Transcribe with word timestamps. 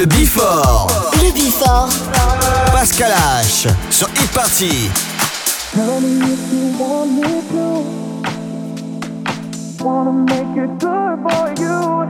Le 0.00 0.06
Before. 0.06 0.86
Le 1.22 1.30
Before. 1.30 1.90
Pascal 2.72 3.12
H. 3.12 3.68
Sur 3.90 4.08
Hit 4.08 4.32
Party. 4.32 4.90
Tell 5.74 6.00
me 6.00 6.22
if 6.22 6.40
you 6.50 6.72
want 6.78 7.10
me 7.10 7.42
to. 7.50 7.84
Wanna 9.84 10.12
make 10.24 10.56
it 10.56 10.78
good 10.78 11.18
for 11.20 11.52
you. 11.60 12.08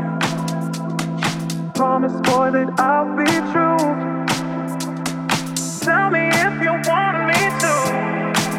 Promise, 1.75 2.12
boy, 2.23 2.53
that 2.53 2.70
I'll 2.79 3.11
be 3.17 3.26
true. 3.50 3.82
Tell 5.81 6.11
me 6.11 6.29
if 6.47 6.62
you 6.62 6.75
want 6.88 7.26
me 7.26 7.41
to. 7.64 7.75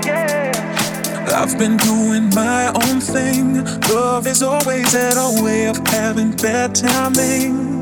Yeah. 0.08 1.38
I've 1.38 1.58
been 1.58 1.78
doing 1.78 2.30
my 2.36 2.68
own 2.84 3.00
thing. 3.00 3.64
Love 3.94 4.28
is 4.28 4.44
always 4.44 4.92
had 4.92 5.16
a 5.16 5.42
way 5.42 5.68
of 5.68 5.78
having 5.88 6.32
bad 6.32 6.76
timing. 6.76 7.81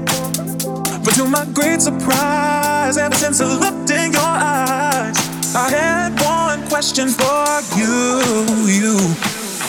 But 1.10 1.16
to 1.16 1.26
my 1.26 1.46
great 1.56 1.82
surprise, 1.82 2.96
ever 3.00 3.16
since 3.16 3.42
I 3.42 3.46
looked 3.46 3.90
in 3.90 4.12
your 4.12 4.22
eyes, 4.22 5.18
I 5.56 5.68
had 5.72 6.14
one 6.22 6.62
question 6.70 7.08
for 7.08 7.62
you. 7.76 8.22
You 8.70 8.96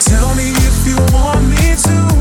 tell 0.05 0.35
me 0.35 0.53
if 0.53 0.87
you 0.87 0.99
want 1.17 1.41
me 1.49 1.77
to 1.89 2.20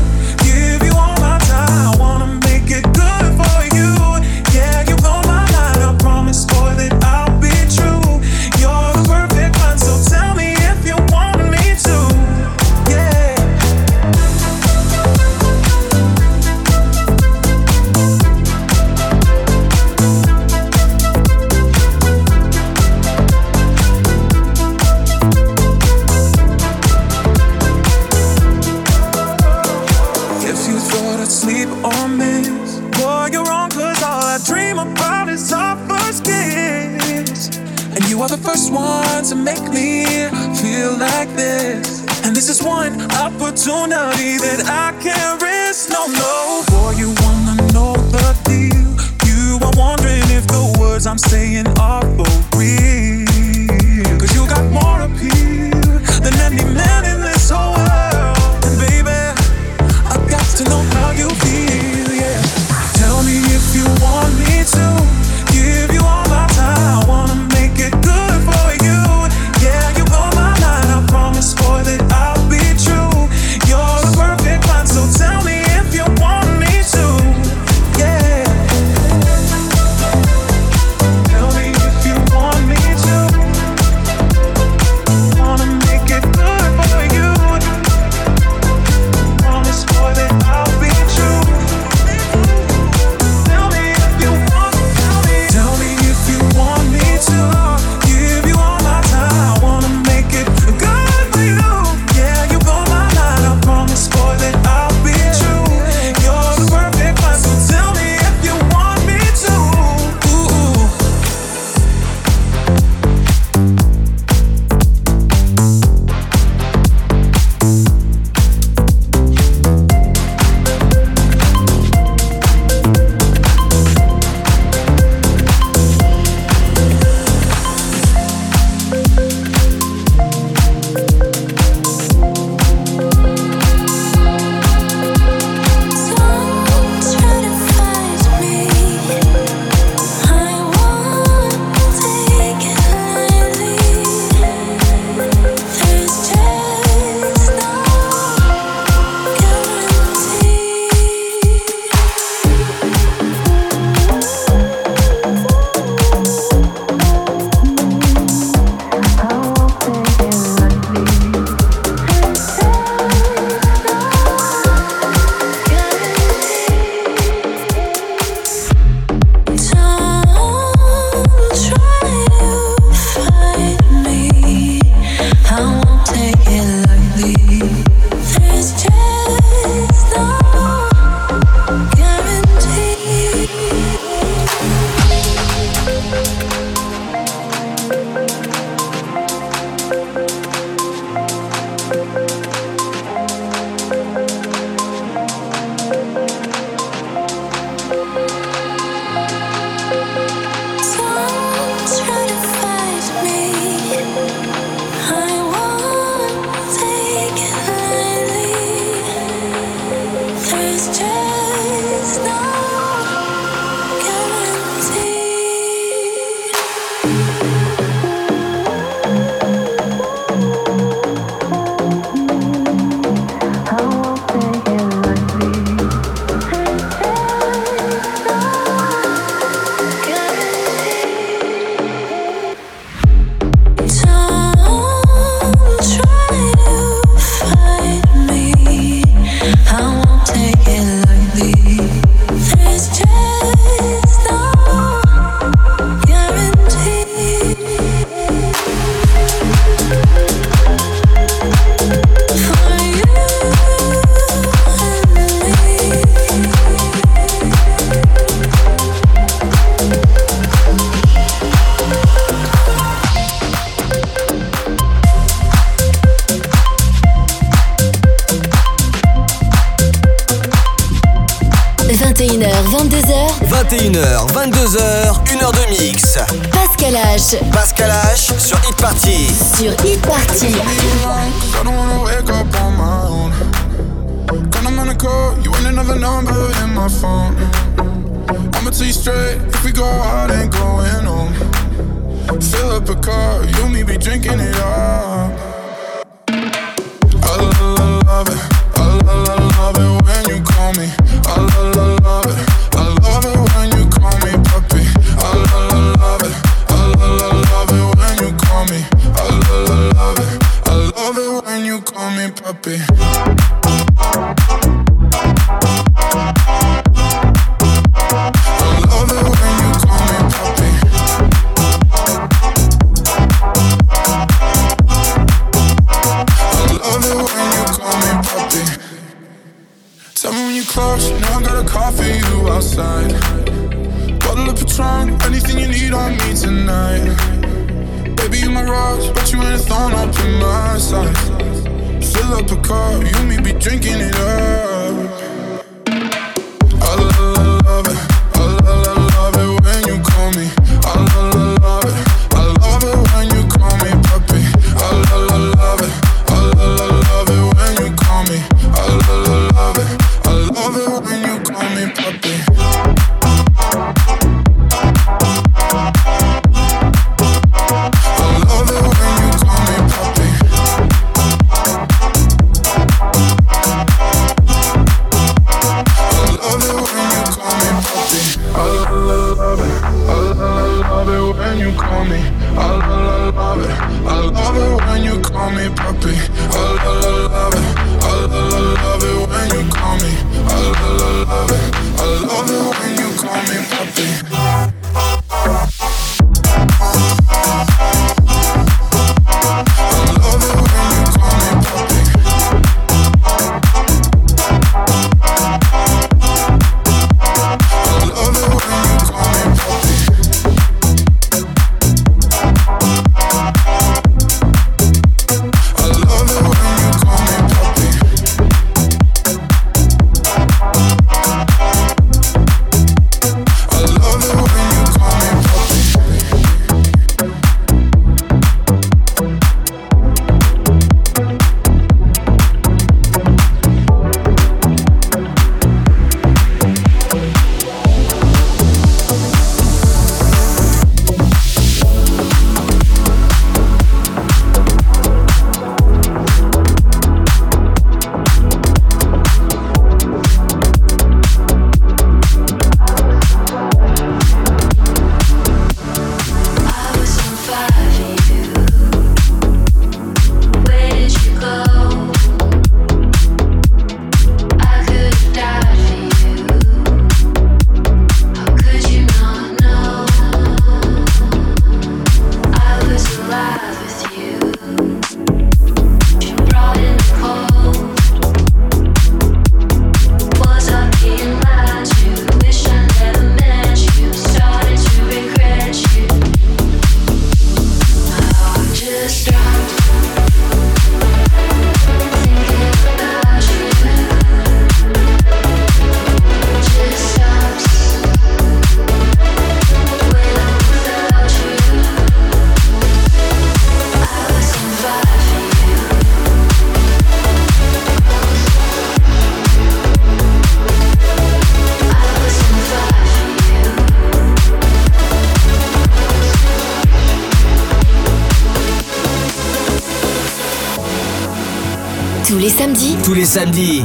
opportunity 43.80 44.36
that 44.38 44.66
I 44.66 44.92
can't 45.00 45.40
risk. 45.42 45.90
No, 45.90 46.06
no. 46.06 46.64
Boy, 46.68 46.92
you 46.98 47.14
wanna 47.22 47.56
know 47.72 47.94
the 48.12 48.36
deal. 48.44 48.90
You 49.26 49.58
are 49.64 49.72
wondering 49.76 50.28
if 50.30 50.46
the 50.46 50.76
words 50.78 51.06
I'm 51.06 51.18
saying 51.18 51.66
are. 51.78 51.99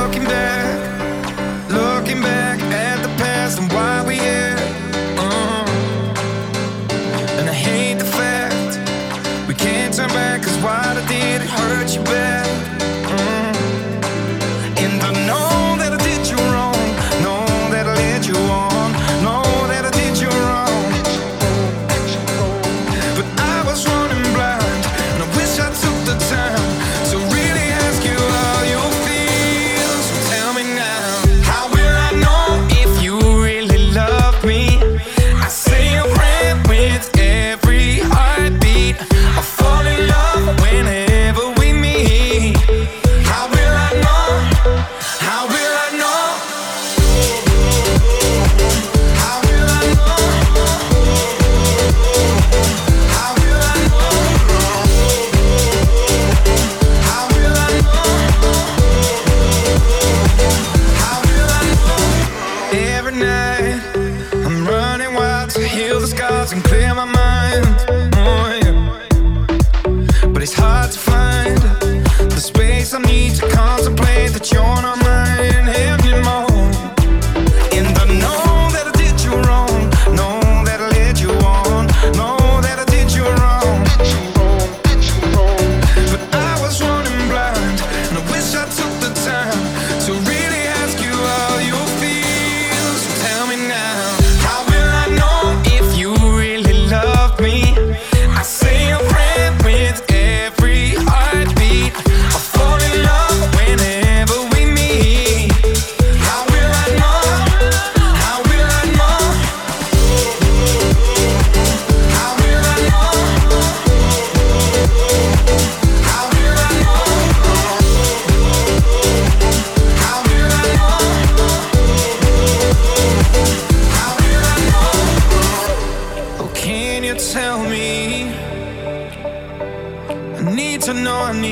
looking 0.00 0.24
back, 0.24 1.68
looking 1.68 2.22
back 2.22 2.58
at 2.72 3.02
the 3.02 3.08
past 3.22 3.58
and 3.60 3.70
why 3.70 4.02
we 4.06 4.14
here. 4.14 4.56
Uh-huh. 5.18 5.64
And 7.38 7.48
I 7.48 7.52
hate 7.52 7.98
the 7.98 8.10
fact 8.20 8.78
we 9.46 9.54
can't 9.54 9.92
turn 9.94 10.08
back, 10.08 10.42
cause 10.42 10.56
what 10.64 10.96
I 10.96 11.06
did, 11.06 11.42
it 11.42 11.48
hurt 11.48 11.94
you 11.94 12.02
bad. 12.04 12.69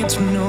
To 0.08 0.22
know. 0.22 0.47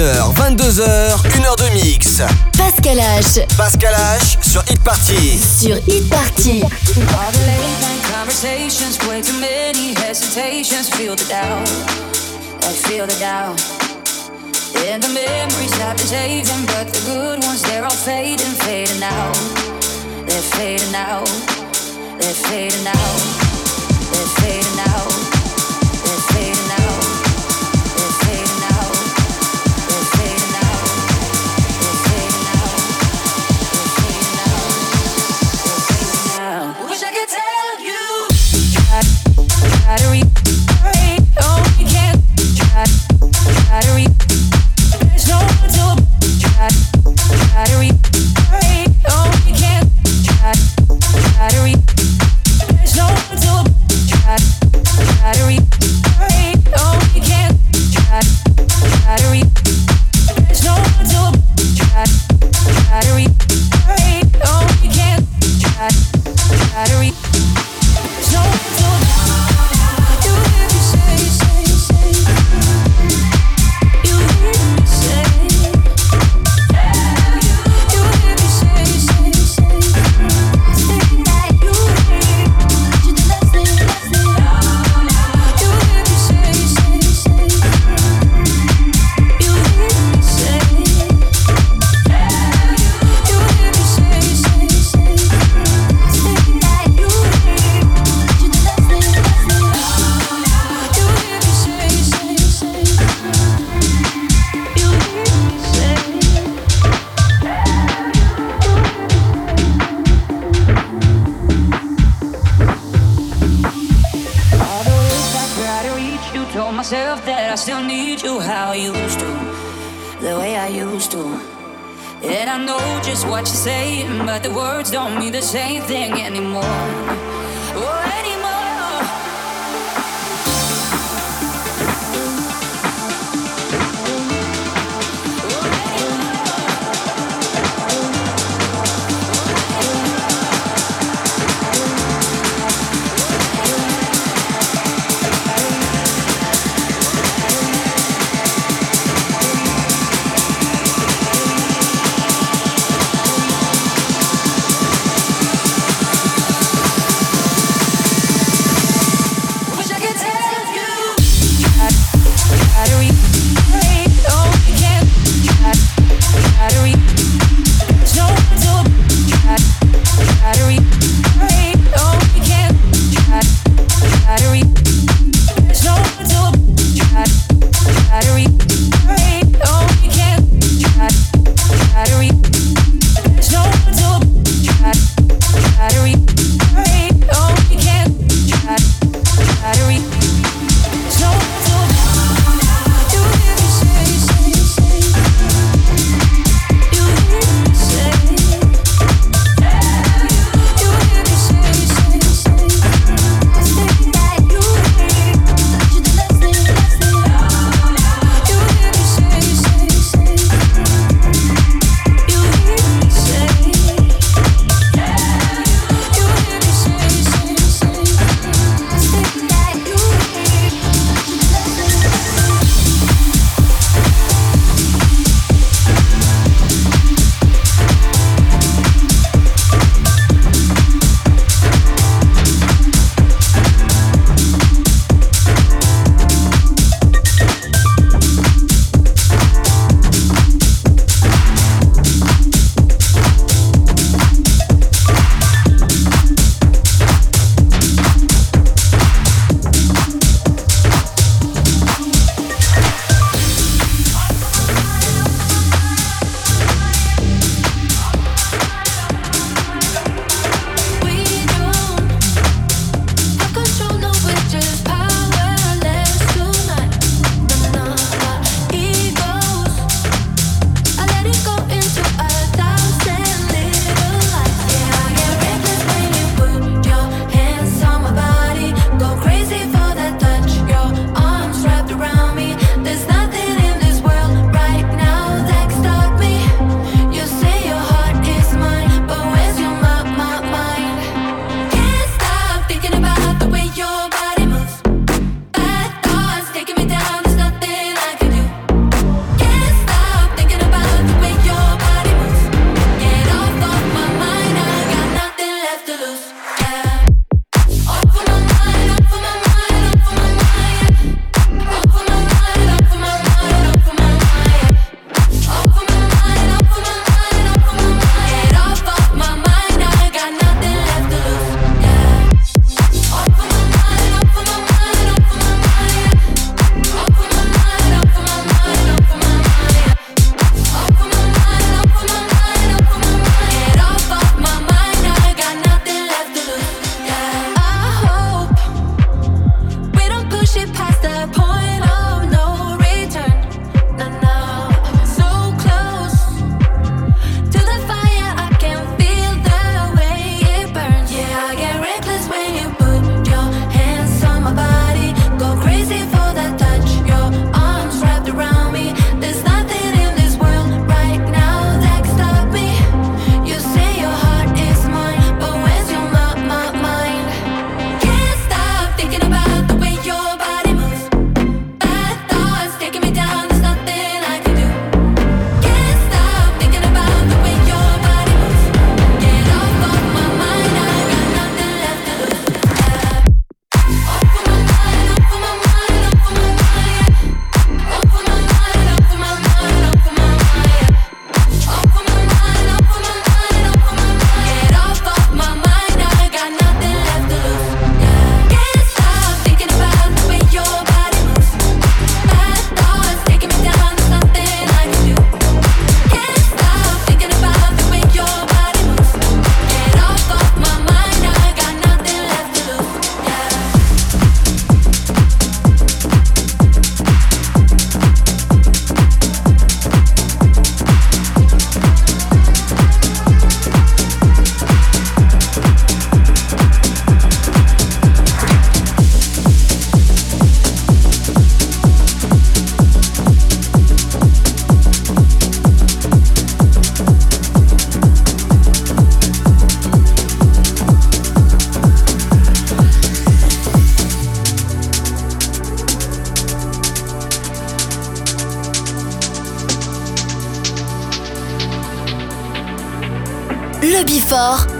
21h, 0.00 0.29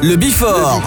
Le 0.03 0.17
Before. 0.17 0.81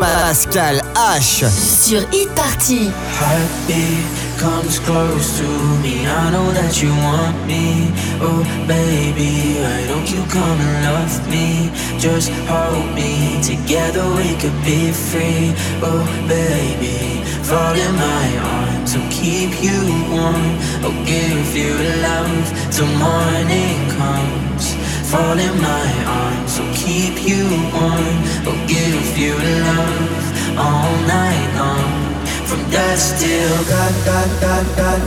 Pascal 0.00 0.82
H. 0.94 1.44
sur 1.50 2.00
Hit 2.10 2.28
Party. 2.34 2.90
Heartbeat 3.20 4.06
comes 4.38 4.78
close 4.78 5.38
to 5.38 5.44
me. 5.82 6.06
I 6.06 6.30
know 6.30 6.50
that 6.52 6.80
you 6.80 6.88
want 7.04 7.36
me. 7.46 7.92
Oh, 8.22 8.42
baby, 8.66 9.60
why 9.60 9.86
don't 9.88 10.08
you 10.10 10.22
come 10.30 10.58
and 10.58 10.84
love 10.86 11.28
me? 11.28 11.70
Just 11.98 12.30
hold 12.48 12.94
me. 12.94 13.38
Together 13.42 14.04
we 14.16 14.34
could 14.40 14.56
be 14.64 14.90
free. 14.90 15.52
Oh, 15.82 16.02
baby, 16.26 17.22
fall 17.42 17.74
in 17.74 17.94
my 17.94 18.28
arms. 18.40 18.96
I'll 18.96 19.10
keep 19.10 19.62
you 19.62 19.78
warm. 20.10 20.56
I'll 20.82 21.04
give 21.04 21.54
you 21.54 21.74
love 22.00 22.70
till 22.70 22.88
morning 22.96 23.90
comes. 23.90 24.45
Fall 25.16 25.38
in 25.38 25.56
my 25.62 25.88
arms. 26.24 26.60
I'll 26.60 26.74
keep 26.74 27.16
you 27.26 27.44
warm. 27.72 28.16
I'll 28.48 28.66
give 28.68 29.16
you 29.16 29.32
love 29.64 30.58
all 30.58 30.92
night 31.08 31.50
long. 31.60 31.92
From 32.48 32.60
dusk 32.70 33.16
till 33.20 33.56
dawn, 33.70 33.94
dawn, 34.04 34.28
dawn, 34.42 34.66
dawn, 34.76 35.06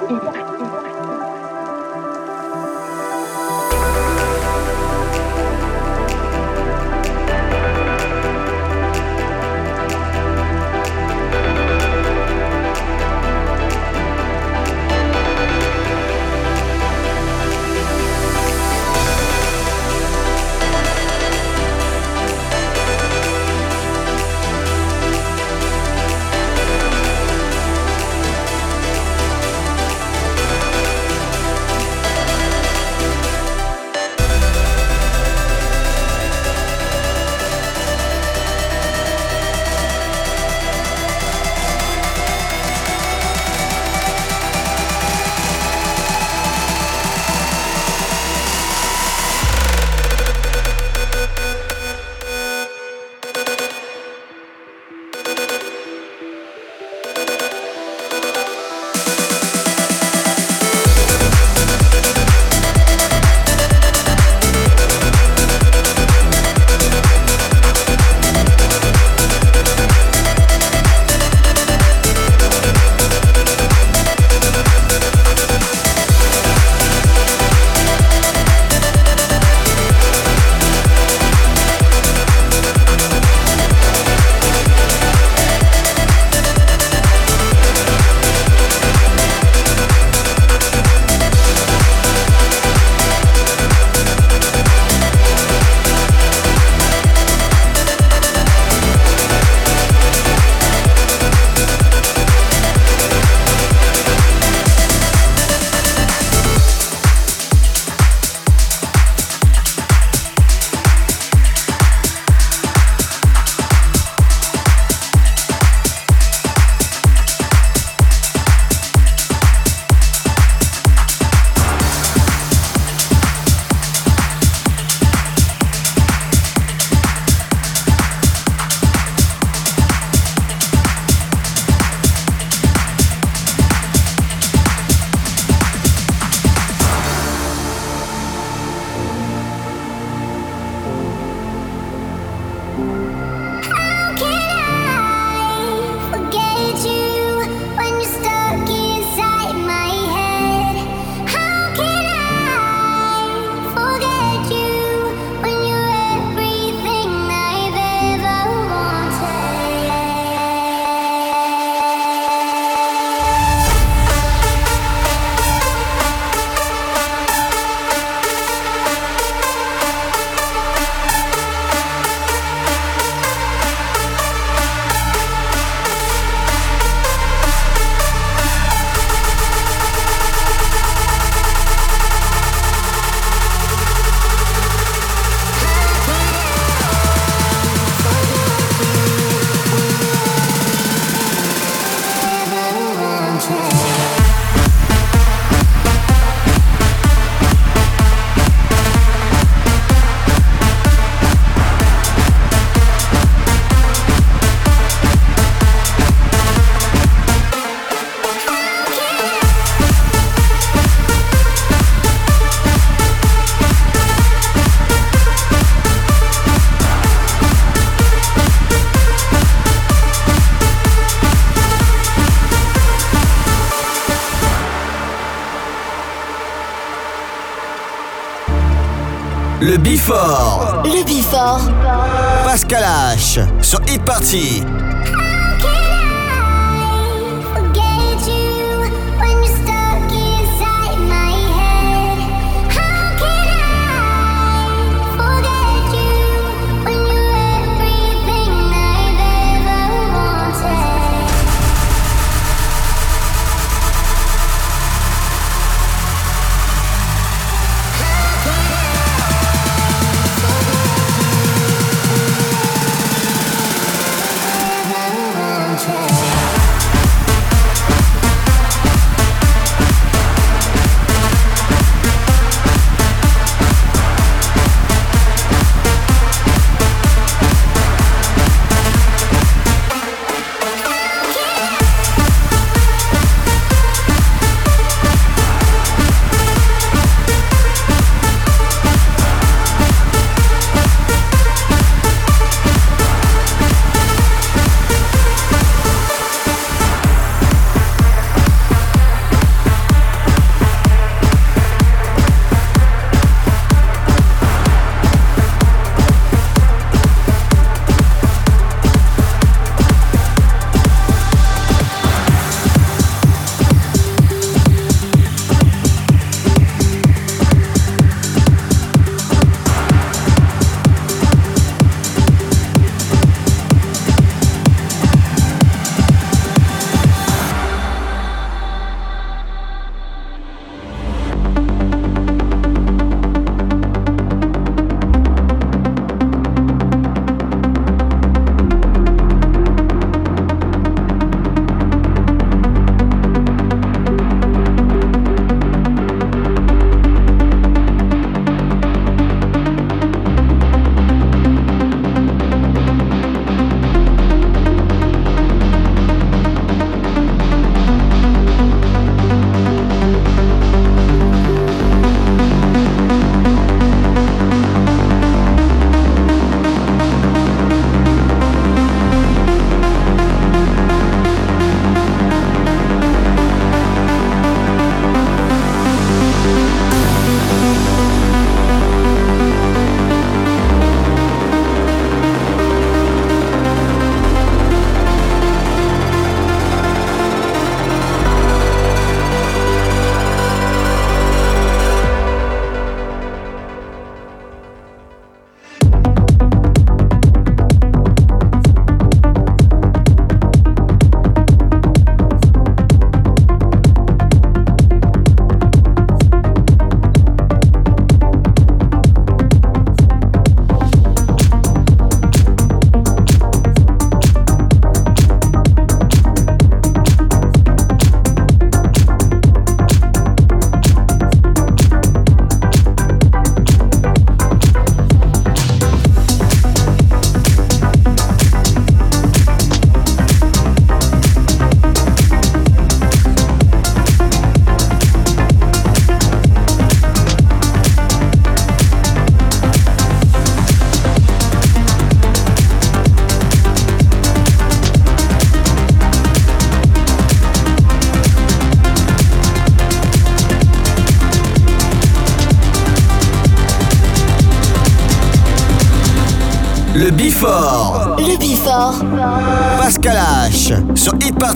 Sur 233.71 233.79
Hit 233.87 234.03
Party. 234.03 234.90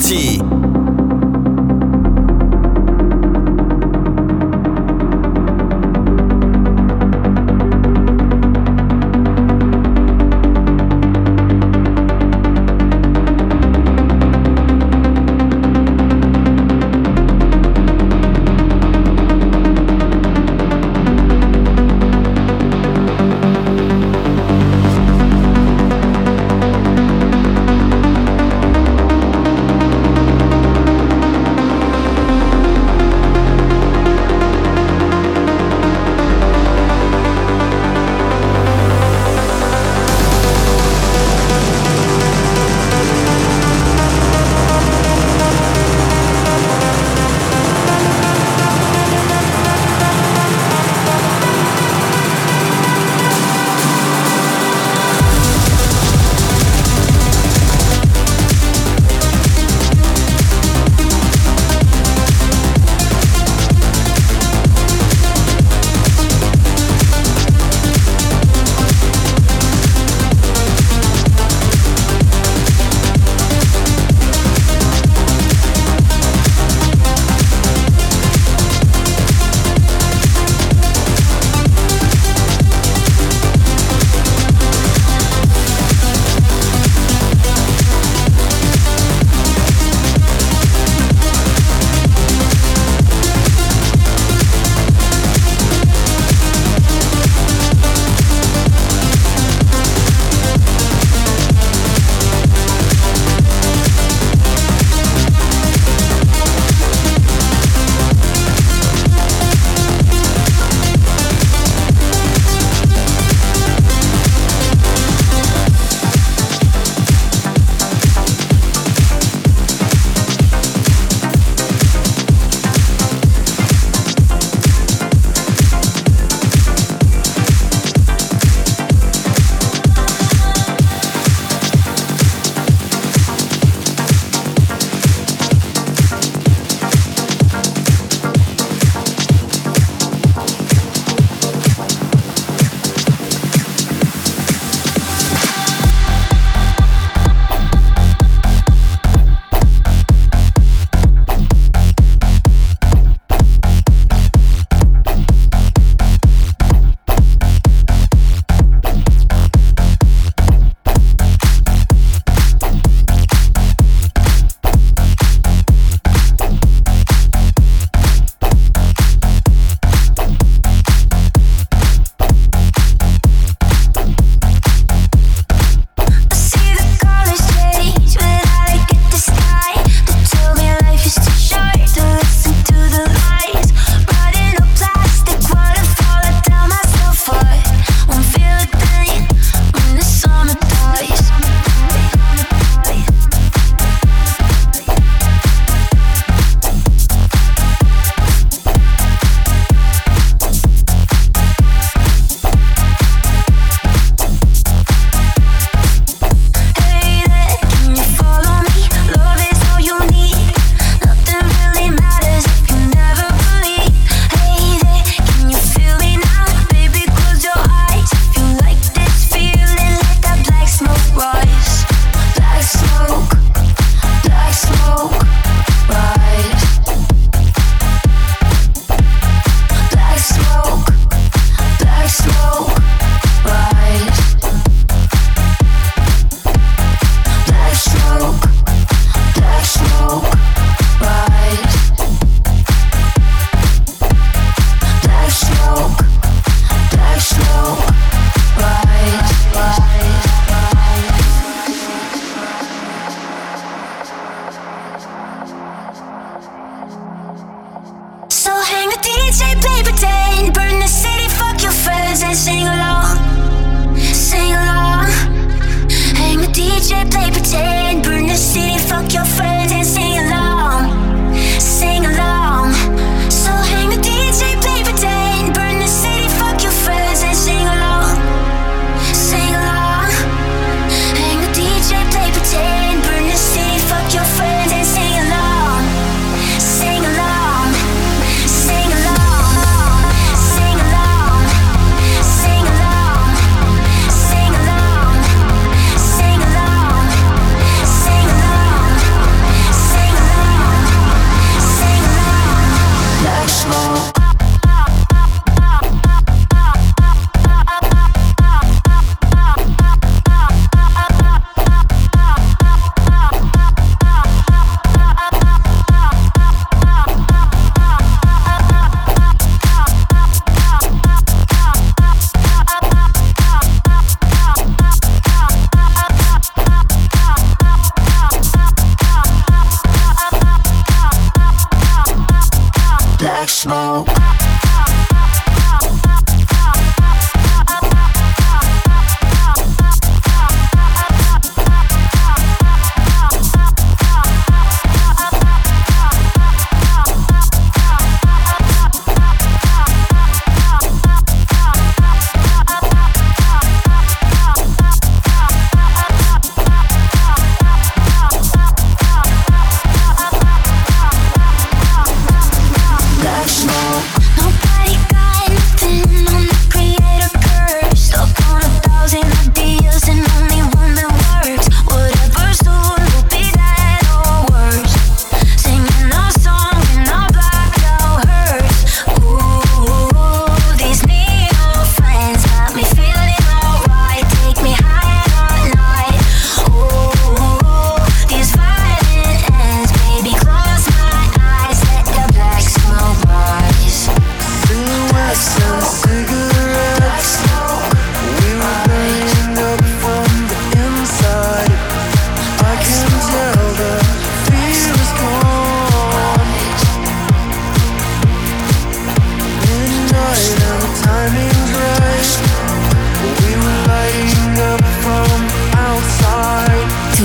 气。 0.06 0.55